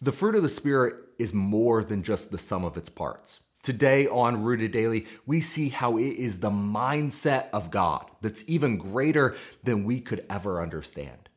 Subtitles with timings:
[0.00, 3.40] The fruit of the Spirit is more than just the sum of its parts.
[3.64, 8.78] Today on Rooted Daily, we see how it is the mindset of God that's even
[8.78, 9.34] greater
[9.64, 11.28] than we could ever understand.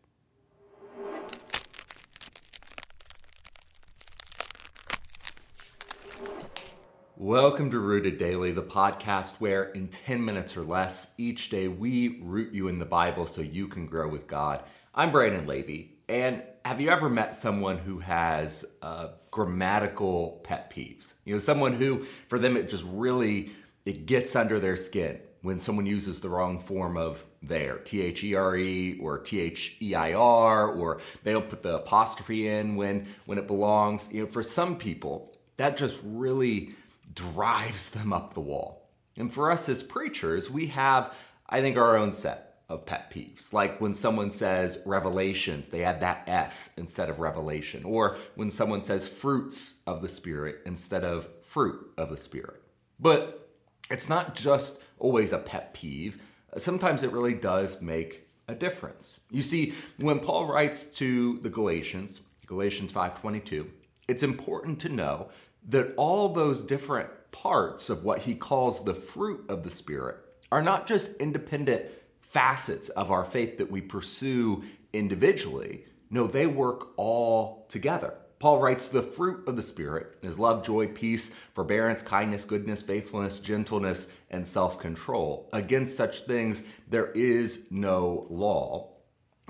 [7.18, 12.20] Welcome to Rooted Daily, the podcast where in 10 minutes or less each day we
[12.22, 14.64] root you in the Bible so you can grow with God.
[14.94, 21.14] I'm Brandon Levy, and have you ever met someone who has uh, grammatical pet peeves?
[21.24, 23.52] You know, someone who, for them, it just really
[23.86, 28.26] it gets under their skin when someone uses the wrong form of there, T H
[28.26, 32.50] E R E or T H E I R, or they don't put the apostrophe
[32.50, 34.10] in when when it belongs.
[34.12, 36.76] You know, for some people, that just really
[37.16, 38.90] drives them up the wall.
[39.16, 41.14] And for us as preachers, we have,
[41.48, 43.52] I think, our own set of pet peeves.
[43.52, 47.84] Like when someone says revelations, they add that S instead of revelation.
[47.84, 52.64] Or when someone says fruits of the Spirit instead of fruit of the Spirit.
[52.98, 53.50] But
[53.90, 56.22] it's not just always a pet peeve.
[56.58, 59.20] Sometimes it really does make a difference.
[59.30, 63.70] You see, when Paul writes to the Galatians, Galatians 5:22,
[64.08, 65.30] it's important to know
[65.68, 70.18] that all those different parts of what he calls the fruit of the spirit
[70.52, 71.86] are not just independent
[72.32, 75.86] facets of our faith that we pursue individually.
[76.10, 78.16] No, they work all together.
[78.40, 83.40] Paul writes, The fruit of the Spirit is love, joy, peace, forbearance, kindness, goodness, faithfulness,
[83.40, 85.48] gentleness, and self control.
[85.54, 88.90] Against such things there is no law.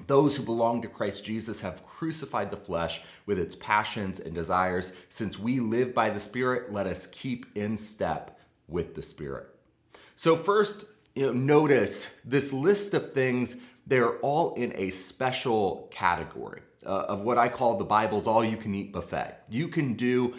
[0.07, 4.91] Those who belong to Christ Jesus have crucified the flesh with its passions and desires.
[5.09, 9.47] Since we live by the Spirit, let us keep in step with the Spirit.
[10.17, 16.61] So, first, you know, notice this list of things, they're all in a special category
[16.85, 19.35] uh, of what I call the Bible's all you can eat buffet.
[19.49, 20.35] You can do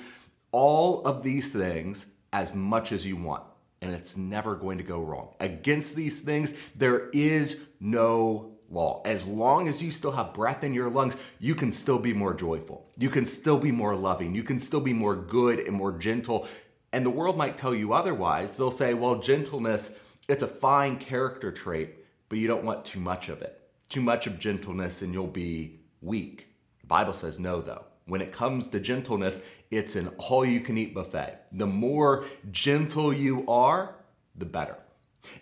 [0.50, 3.42] all of these things as much as you want,
[3.80, 5.34] and it's never going to go wrong.
[5.40, 9.02] Against these things, there is no law.
[9.05, 12.32] As long as you still have breath in your lungs, you can still be more
[12.32, 12.86] joyful.
[12.96, 14.34] You can still be more loving.
[14.34, 16.48] You can still be more good and more gentle.
[16.92, 18.56] And the world might tell you otherwise.
[18.56, 19.90] They'll say, well, gentleness
[20.28, 21.96] it's a fine character trait,
[22.28, 23.60] but you don't want too much of it.
[23.88, 26.48] Too much of gentleness and you'll be weak.
[26.80, 27.84] The Bible says no, though.
[28.06, 29.40] When it comes to gentleness,
[29.70, 31.38] it's an all you can eat buffet.
[31.52, 33.94] The more gentle you are,
[34.34, 34.77] the better.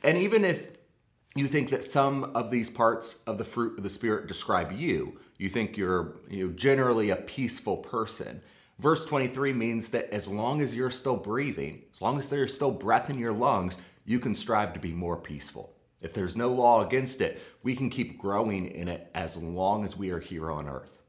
[0.03, 0.69] And even if
[1.35, 5.19] you think that some of these parts of the fruit of the Spirit describe you,
[5.39, 8.43] you think you're you know, generally a peaceful person.
[8.79, 12.71] Verse 23 means that as long as you're still breathing, as long as there's still
[12.71, 13.77] breath in your lungs,
[14.11, 15.73] you can strive to be more peaceful.
[16.03, 19.97] If there's no law against it, we can keep growing in it as long as
[19.97, 21.01] we are here on earth.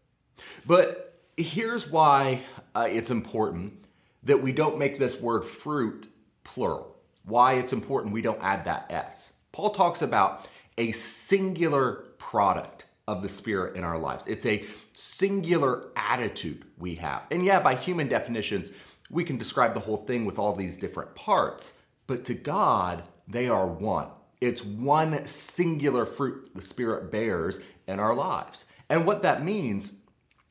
[0.67, 2.44] But here's why
[2.75, 3.85] uh, it's important
[4.22, 6.09] that we don't make this word fruit
[6.44, 6.95] plural.
[7.25, 9.34] Why it's important we don't add that S.
[9.51, 10.47] Paul talks about
[10.78, 14.28] a singular product of the Spirit in our lives.
[14.28, 14.63] It's a
[14.94, 17.23] singular attitude we have.
[17.31, 18.69] And yeah, by human definitions,
[19.09, 21.73] we can describe the whole thing with all these different parts.
[22.07, 24.07] But to God, they are one.
[24.39, 28.66] It's one singular fruit the Spirit bears in our lives.
[28.89, 29.94] And what that means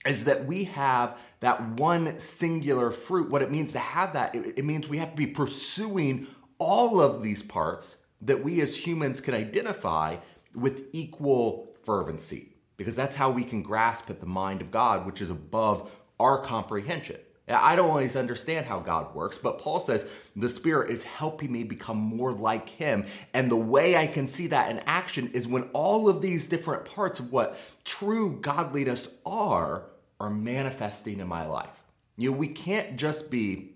[0.07, 3.31] is that we have that one singular fruit.
[3.31, 6.27] What it means to have that, it, means we have to be pursuing
[6.59, 10.17] all of these parts that we as humans can identify
[10.55, 15.21] with equal fervency, because that's how we can grasp at the mind of God, which
[15.21, 17.19] is above our comprehension.
[17.51, 20.07] I don't always understand how God works, but Paul says
[20.37, 23.07] the Spirit is helping me become more like Him.
[23.35, 26.85] And the way I can see that in action is when all of these different
[26.85, 29.87] parts of what true godliness are
[30.21, 31.83] are manifesting in my life.
[32.17, 33.73] You know, we can't just be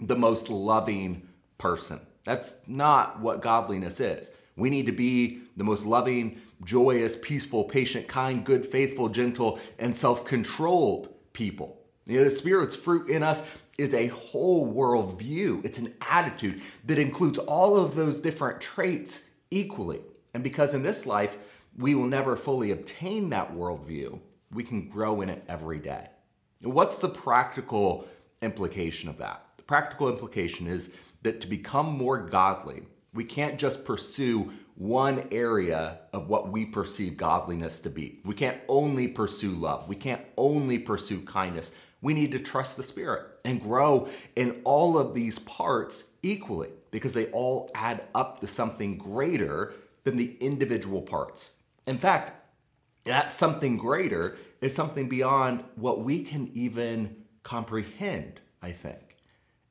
[0.00, 1.28] the most loving
[1.58, 2.00] person.
[2.24, 4.30] That's not what godliness is.
[4.56, 9.94] We need to be the most loving, joyous, peaceful, patient, kind, good, faithful, gentle, and
[9.94, 11.81] self controlled people.
[12.06, 13.42] You know, the Spirit's fruit in us
[13.78, 15.60] is a whole world view.
[15.64, 20.00] It's an attitude that includes all of those different traits equally.
[20.34, 21.36] And because in this life,
[21.76, 24.18] we will never fully obtain that worldview,
[24.52, 26.08] we can grow in it every day.
[26.60, 28.06] What's the practical
[28.42, 29.44] implication of that?
[29.56, 30.90] The practical implication is
[31.22, 32.82] that to become more godly,
[33.14, 38.20] we can't just pursue one area of what we perceive godliness to be.
[38.24, 39.88] We can't only pursue love.
[39.88, 41.70] We can't only pursue kindness
[42.02, 47.14] we need to trust the Spirit and grow in all of these parts equally because
[47.14, 49.72] they all add up to something greater
[50.04, 51.52] than the individual parts.
[51.86, 52.32] In fact,
[53.04, 59.16] that something greater is something beyond what we can even comprehend, I think.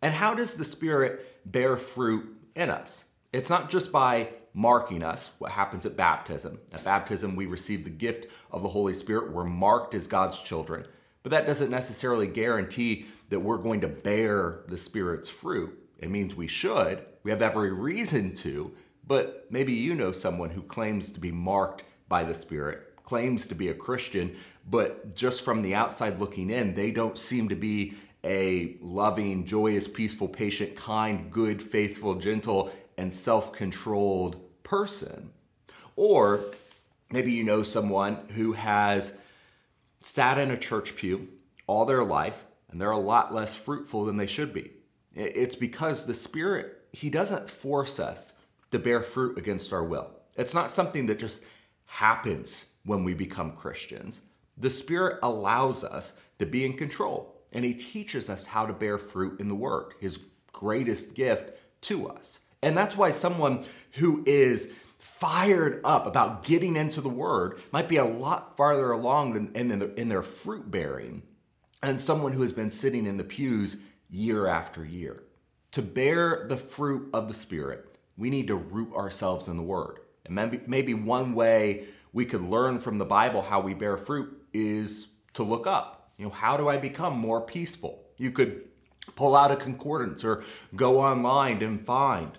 [0.01, 2.25] And how does the Spirit bear fruit
[2.55, 3.03] in us?
[3.31, 6.59] It's not just by marking us, what happens at baptism.
[6.73, 9.31] At baptism, we receive the gift of the Holy Spirit.
[9.31, 10.85] We're marked as God's children.
[11.23, 15.77] But that doesn't necessarily guarantee that we're going to bear the Spirit's fruit.
[15.99, 17.05] It means we should.
[17.23, 18.71] We have every reason to.
[19.05, 23.55] But maybe you know someone who claims to be marked by the Spirit, claims to
[23.55, 24.35] be a Christian,
[24.69, 29.87] but just from the outside looking in, they don't seem to be a loving, joyous,
[29.87, 35.31] peaceful, patient, kind, good, faithful, gentle, and self controlled person.
[35.95, 36.41] Or
[37.11, 39.13] maybe you know someone who has
[40.01, 41.29] sat in a church pew
[41.67, 42.35] all their life
[42.69, 44.71] and they're a lot less fruitful than they should be.
[45.13, 48.33] It's because the Spirit, He doesn't force us
[48.71, 50.09] to bear fruit against our will.
[50.35, 51.41] It's not something that just
[51.85, 54.21] happens when we become Christians.
[54.57, 58.97] The Spirit allows us to be in control and He teaches us how to bear
[58.97, 60.19] fruit in the Word, His
[60.51, 61.51] greatest gift
[61.81, 62.39] to us.
[62.61, 64.69] And that's why someone who is
[65.01, 69.79] fired up about getting into the Word might be a lot farther along than in,
[69.79, 71.23] the, in their fruit bearing
[71.81, 73.77] than someone who has been sitting in the pews
[74.09, 75.23] year after year.
[75.71, 79.99] To bear the fruit of the Spirit, we need to root ourselves in the Word.
[80.25, 84.37] And maybe, maybe one way we could learn from the Bible how we bear fruit
[84.53, 86.11] is to look up.
[86.17, 88.03] You know, how do I become more peaceful?
[88.17, 88.65] You could
[89.15, 90.43] pull out a concordance or
[90.75, 92.37] go online and find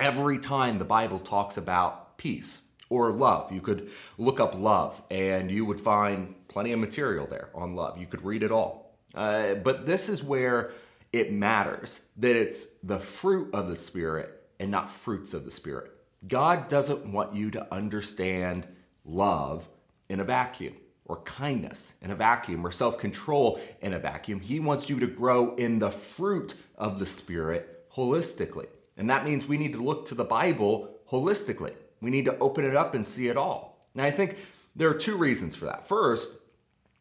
[0.00, 2.58] every time the Bible talks about peace
[2.88, 3.52] or love.
[3.52, 7.98] You could look up love and you would find plenty of material there on love.
[7.98, 8.96] You could read it all.
[9.14, 10.72] Uh, but this is where
[11.12, 15.92] it matters that it's the fruit of the Spirit and not fruits of the Spirit.
[16.28, 18.66] God doesn't want you to understand
[19.04, 19.68] love
[20.08, 20.74] in a vacuum
[21.06, 24.40] or kindness in a vacuum or self control in a vacuum.
[24.40, 28.68] He wants you to grow in the fruit of the Spirit holistically.
[29.00, 31.72] And that means we need to look to the Bible holistically.
[32.00, 33.88] We need to open it up and see it all.
[33.96, 34.36] And I think
[34.76, 35.88] there are two reasons for that.
[35.88, 36.30] First,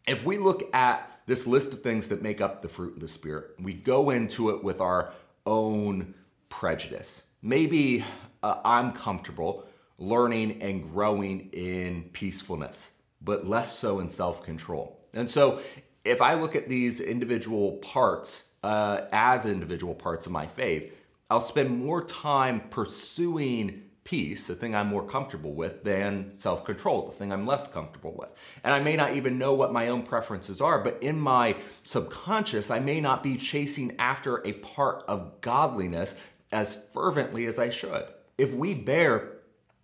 [0.07, 3.07] if we look at this list of things that make up the fruit of the
[3.07, 3.51] Spirit.
[3.59, 5.13] We go into it with our
[5.45, 6.15] own
[6.49, 7.21] prejudice.
[7.43, 8.03] Maybe
[8.41, 9.65] uh, I'm comfortable
[9.99, 12.89] learning and growing in peacefulness,
[13.21, 14.99] but less so in self control.
[15.13, 15.61] And so
[16.03, 20.91] if I look at these individual parts uh, as individual parts of my faith,
[21.29, 27.05] I'll spend more time pursuing peace, the thing I'm more comfortable with, than self control,
[27.05, 28.29] the thing I'm less comfortable with.
[28.63, 32.71] And I may not even know what my own preferences are, but in my subconscious,
[32.71, 36.15] I may not be chasing after a part of godliness
[36.51, 38.05] as fervently as I should.
[38.39, 39.33] If we bear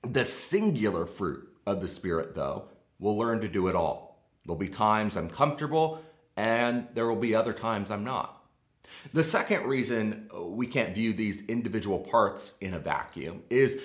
[0.02, 4.26] the singular fruit of the Spirit, though, we'll learn to do it all.
[4.46, 6.02] There'll be times I'm comfortable,
[6.36, 8.35] and there will be other times I'm not.
[9.14, 13.78] The second reason uh, we can't view these individual parts in a vacuum is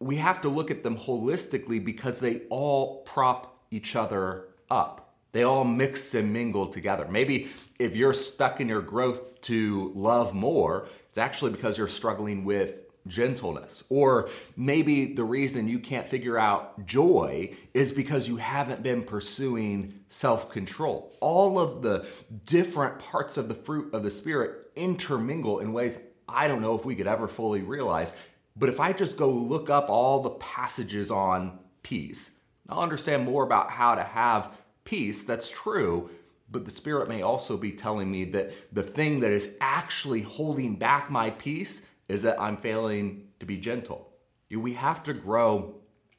[0.00, 5.14] we have to look at them holistically because they all prop each other up.
[5.32, 7.06] They all mix and mingle together.
[7.08, 7.48] Maybe
[7.78, 12.80] if you're stuck in your growth to love more, it's actually because you're struggling with
[13.08, 13.84] gentleness.
[13.88, 20.00] Or maybe the reason you can't figure out joy is because you haven't been pursuing
[20.08, 21.16] self control.
[21.20, 22.06] All of the
[22.46, 25.98] different parts of the fruit of the Spirit intermingle in ways
[26.28, 28.12] I don't know if we could ever fully realize
[28.58, 32.30] but if I just go look up all the passages on peace,
[32.68, 34.50] I'll understand more about how to have
[34.84, 35.22] peace.
[35.22, 36.10] That's true.
[36.50, 40.76] But the Spirit may also be telling me that the thing that is actually holding
[40.76, 44.08] back my peace is that I'm failing to be gentle.
[44.50, 45.76] We have to grow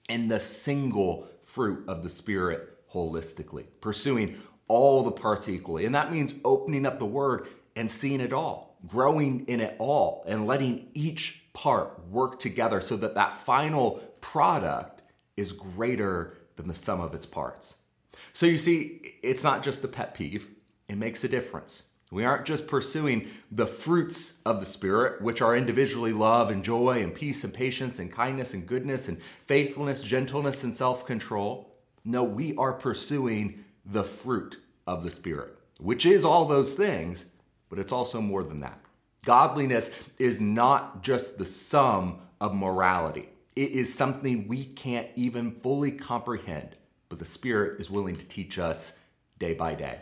[0.07, 5.85] in the single fruit of the Spirit holistically, pursuing all the parts equally.
[5.85, 10.23] And that means opening up the Word and seeing it all, growing in it all,
[10.27, 15.01] and letting each part work together so that that final product
[15.37, 17.75] is greater than the sum of its parts.
[18.33, 20.47] So you see, it's not just a pet peeve,
[20.87, 21.83] it makes a difference.
[22.11, 27.03] We aren't just pursuing the fruits of the Spirit, which are individually love and joy
[27.03, 31.75] and peace and patience and kindness and goodness and faithfulness, gentleness and self control.
[32.03, 37.25] No, we are pursuing the fruit of the Spirit, which is all those things,
[37.69, 38.79] but it's also more than that.
[39.25, 43.29] Godliness is not just the sum of morality.
[43.55, 46.69] It is something we can't even fully comprehend,
[47.09, 48.93] but the Spirit is willing to teach us
[49.37, 50.01] day by day.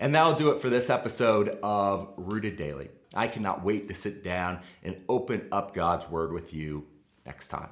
[0.00, 2.90] And that'll do it for this episode of Rooted Daily.
[3.14, 6.86] I cannot wait to sit down and open up God's Word with you
[7.24, 7.70] next time.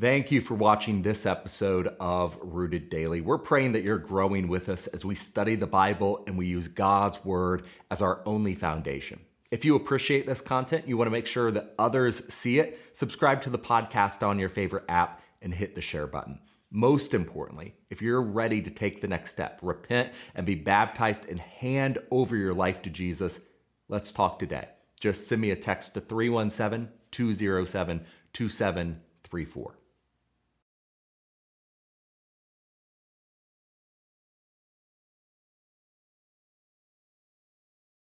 [0.00, 3.20] Thank you for watching this episode of Rooted Daily.
[3.20, 6.68] We're praying that you're growing with us as we study the Bible and we use
[6.68, 9.20] God's Word as our only foundation.
[9.50, 13.42] If you appreciate this content, you want to make sure that others see it, subscribe
[13.42, 16.38] to the podcast on your favorite app and hit the share button.
[16.70, 21.40] Most importantly, if you're ready to take the next step, repent and be baptized and
[21.40, 23.40] hand over your life to Jesus,
[23.88, 24.68] let's talk today.
[25.00, 29.79] Just send me a text to 317 207 2734.